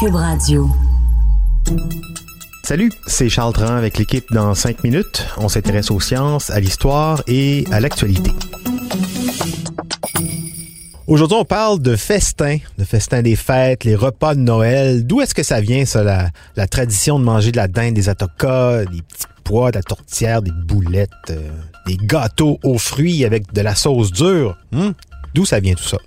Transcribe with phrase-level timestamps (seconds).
[0.00, 0.16] Cube.
[2.62, 5.26] Salut, c'est Charles Tran avec l'équipe dans 5 minutes.
[5.38, 8.30] On s'intéresse aux sciences, à l'histoire et à l'actualité.
[11.06, 15.06] Aujourd'hui, on parle de festin, de festin des fêtes, les repas de Noël.
[15.06, 18.10] D'où est-ce que ça vient, ça, la, la, tradition de manger de la dinde, des
[18.10, 21.50] atokas, des petits pois, de la tourtière, des boulettes, euh,
[21.86, 24.58] des gâteaux aux fruits avec de la sauce dure?
[24.70, 24.90] Hmm?
[25.38, 25.98] D'où ça vient tout ça?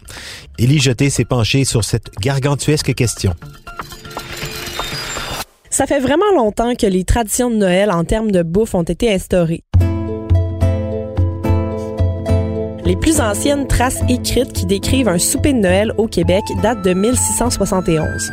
[0.60, 3.34] Élie Jeté s'est penché sur cette gargantuesque question.
[5.70, 9.10] Ça fait vraiment longtemps que les traditions de Noël en termes de bouffe ont été
[9.10, 9.64] instaurées.
[12.84, 16.94] Les plus anciennes traces écrites qui décrivent un souper de Noël au Québec datent de
[16.94, 18.32] 1671.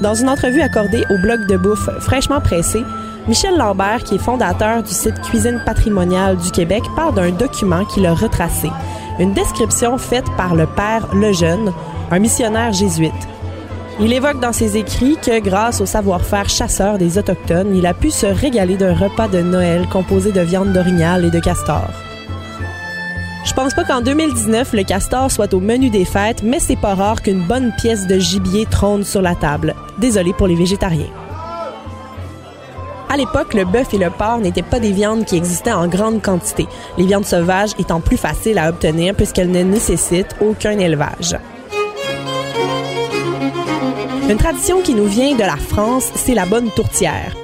[0.00, 2.84] Dans une entrevue accordée au blog de bouffe fraîchement pressé,
[3.26, 8.06] Michel Lambert, qui est fondateur du site Cuisine patrimoniale du Québec, parle d'un document qu'il
[8.06, 8.68] a retracé,
[9.18, 11.72] une description faite par le père Lejeune,
[12.10, 13.12] un missionnaire jésuite.
[14.00, 18.10] Il évoque dans ses écrits que grâce au savoir-faire chasseur des Autochtones, il a pu
[18.10, 21.88] se régaler d'un repas de Noël composé de viande d'orignal et de castor.
[23.44, 26.94] Je pense pas qu'en 2019, le castor soit au menu des fêtes, mais c'est pas
[26.94, 29.74] rare qu'une bonne pièce de gibier trône sur la table.
[29.98, 31.23] Désolé pour les végétariens.
[33.14, 36.20] À l'époque, le bœuf et le porc n'étaient pas des viandes qui existaient en grande
[36.20, 36.66] quantité,
[36.98, 41.36] les viandes sauvages étant plus faciles à obtenir puisqu'elles ne nécessitent aucun élevage.
[44.28, 47.36] Une tradition qui nous vient de la France, c'est la bonne tourtière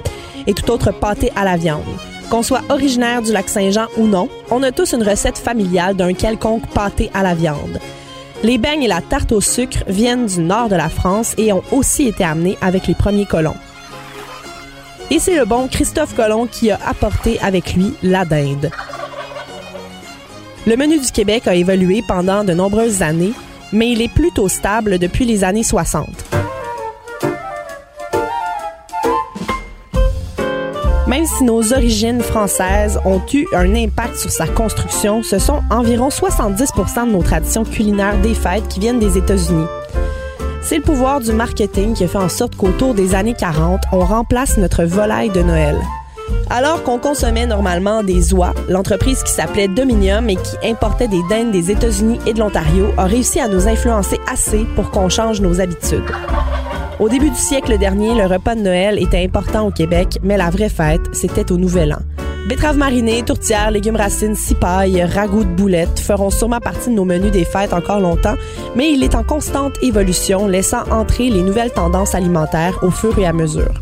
[0.45, 1.85] et tout autre pâté à la viande.
[2.29, 6.13] Qu'on soit originaire du lac Saint-Jean ou non, on a tous une recette familiale d'un
[6.13, 7.79] quelconque pâté à la viande.
[8.43, 11.63] Les beignes et la tarte au sucre viennent du nord de la France et ont
[11.71, 13.55] aussi été amenés avec les premiers colons.
[15.11, 18.71] Et c'est le bon Christophe Colomb qui a apporté avec lui la dinde.
[20.65, 23.33] Le menu du Québec a évolué pendant de nombreuses années,
[23.73, 26.07] mais il est plutôt stable depuis les années 60.
[31.07, 36.07] Même si nos origines françaises ont eu un impact sur sa construction, ce sont environ
[36.07, 39.65] 70% de nos traditions culinaires des fêtes qui viennent des États-Unis.
[40.61, 43.99] C'est le pouvoir du marketing qui a fait en sorte qu'autour des années 40, on
[43.99, 45.75] remplace notre volaille de Noël.
[46.49, 51.51] Alors qu'on consommait normalement des oies, l'entreprise qui s'appelait Dominium et qui importait des dindes
[51.51, 55.59] des États-Unis et de l'Ontario a réussi à nous influencer assez pour qu'on change nos
[55.59, 56.03] habitudes.
[56.99, 60.51] Au début du siècle dernier, le repas de Noël était important au Québec, mais la
[60.51, 62.10] vraie fête, c'était au Nouvel An.
[62.47, 67.31] Betteraves marinées, tourtières, légumes racines, cipailles, ragoûts de boulettes feront sûrement partie de nos menus
[67.31, 68.35] des fêtes encore longtemps,
[68.75, 73.27] mais il est en constante évolution, laissant entrer les nouvelles tendances alimentaires au fur et
[73.27, 73.73] à mesure.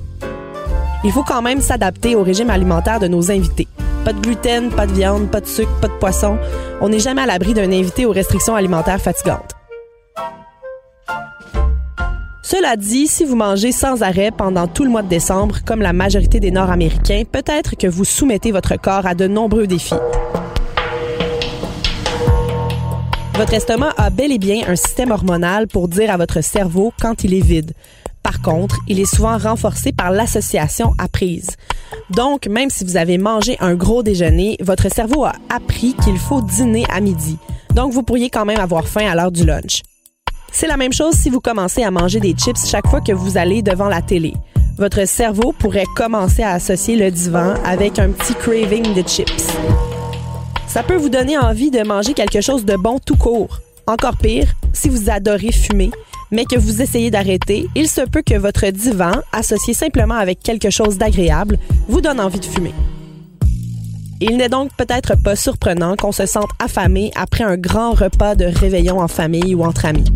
[1.06, 3.68] Il faut quand même s'adapter au régime alimentaire de nos invités.
[4.04, 6.38] Pas de gluten, pas de viande, pas de sucre, pas de poisson.
[6.82, 9.56] On n'est jamais à l'abri d'un invité aux restrictions alimentaires fatigantes.
[12.52, 15.94] Cela dit, si vous mangez sans arrêt pendant tout le mois de décembre, comme la
[15.94, 19.94] majorité des Nord-Américains, peut-être que vous soumettez votre corps à de nombreux défis.
[23.36, 27.24] Votre estomac a bel et bien un système hormonal pour dire à votre cerveau quand
[27.24, 27.74] il est vide.
[28.24, 31.52] Par contre, il est souvent renforcé par l'association à prise.
[32.10, 36.42] Donc, même si vous avez mangé un gros déjeuner, votre cerveau a appris qu'il faut
[36.42, 37.38] dîner à midi.
[37.76, 39.84] Donc, vous pourriez quand même avoir faim à l'heure du lunch.
[40.52, 43.38] C'est la même chose si vous commencez à manger des chips chaque fois que vous
[43.38, 44.34] allez devant la télé.
[44.78, 49.48] Votre cerveau pourrait commencer à associer le divan avec un petit craving de chips.
[50.68, 53.60] Ça peut vous donner envie de manger quelque chose de bon tout court.
[53.88, 55.92] Encore pire, si vous adorez fumer,
[56.32, 60.70] mais que vous essayez d'arrêter, il se peut que votre divan, associé simplement avec quelque
[60.70, 61.58] chose d'agréable,
[61.88, 62.74] vous donne envie de fumer.
[64.22, 68.46] Il n'est donc peut-être pas surprenant qu'on se sente affamé après un grand repas de
[68.46, 70.12] réveillon en famille ou entre amis.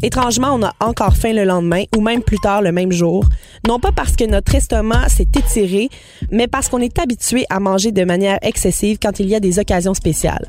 [0.00, 3.24] Étrangement, on a encore faim le lendemain ou même plus tard le même jour,
[3.66, 5.88] non pas parce que notre estomac s'est étiré,
[6.30, 9.58] mais parce qu'on est habitué à manger de manière excessive quand il y a des
[9.58, 10.46] occasions spéciales.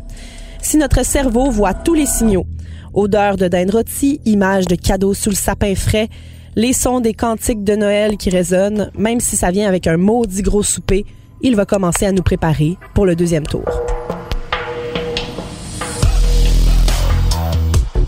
[0.62, 2.46] Si notre cerveau voit tous les signaux,
[2.94, 6.10] odeur de dinde rôtie, images de cadeaux sous le sapin frais,
[6.56, 10.44] les sons des cantiques de Noël qui résonnent, même si ça vient avec un maudit
[10.44, 11.06] gros souper,
[11.42, 13.66] il va commencer à nous préparer pour le deuxième tour.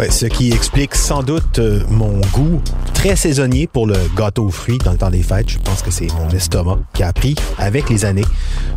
[0.09, 2.59] Ce qui explique sans doute euh, mon goût
[2.93, 5.49] très saisonnier pour le gâteau aux fruits dans le temps des fêtes.
[5.49, 8.25] Je pense que c'est mon estomac qui a appris avec les années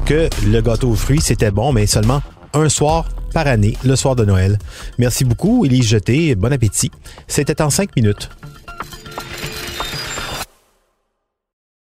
[0.05, 2.21] que le gâteau aux fruits, c'était bon, mais seulement
[2.53, 4.59] un soir par année, le soir de Noël.
[4.99, 6.35] Merci beaucoup, Élise Jeté.
[6.35, 6.91] Bon appétit.
[7.27, 8.29] C'était en cinq minutes.